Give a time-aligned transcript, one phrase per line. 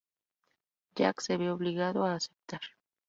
[0.95, 2.61] Jack se ve obligado a aceptar.